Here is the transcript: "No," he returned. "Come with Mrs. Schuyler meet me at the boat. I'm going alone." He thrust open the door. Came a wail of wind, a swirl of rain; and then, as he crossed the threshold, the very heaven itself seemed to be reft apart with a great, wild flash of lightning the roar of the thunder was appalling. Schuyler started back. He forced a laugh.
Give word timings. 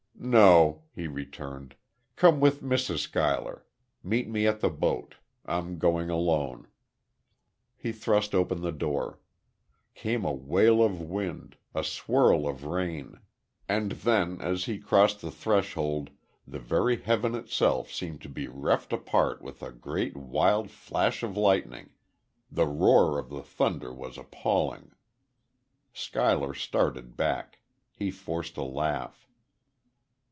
"No," 0.23 0.83
he 0.93 1.07
returned. 1.07 1.75
"Come 2.15 2.39
with 2.39 2.61
Mrs. 2.61 2.99
Schuyler 2.99 3.65
meet 4.03 4.29
me 4.29 4.45
at 4.45 4.59
the 4.61 4.69
boat. 4.69 5.15
I'm 5.47 5.79
going 5.79 6.11
alone." 6.11 6.67
He 7.75 7.91
thrust 7.91 8.35
open 8.35 8.61
the 8.61 8.71
door. 8.71 9.19
Came 9.95 10.23
a 10.23 10.31
wail 10.31 10.83
of 10.83 11.01
wind, 11.01 11.57
a 11.73 11.83
swirl 11.83 12.47
of 12.47 12.65
rain; 12.65 13.19
and 13.67 13.93
then, 13.93 14.39
as 14.41 14.65
he 14.65 14.77
crossed 14.77 15.21
the 15.21 15.31
threshold, 15.31 16.11
the 16.45 16.59
very 16.59 16.97
heaven 17.01 17.33
itself 17.33 17.91
seemed 17.91 18.21
to 18.21 18.29
be 18.29 18.47
reft 18.47 18.93
apart 18.93 19.41
with 19.41 19.63
a 19.63 19.71
great, 19.71 20.15
wild 20.15 20.69
flash 20.69 21.23
of 21.23 21.35
lightning 21.35 21.93
the 22.51 22.67
roar 22.67 23.17
of 23.17 23.29
the 23.29 23.41
thunder 23.41 23.91
was 23.91 24.19
appalling. 24.19 24.91
Schuyler 25.93 26.53
started 26.53 27.17
back. 27.17 27.59
He 27.91 28.11
forced 28.11 28.55
a 28.57 28.61
laugh. 28.63 29.27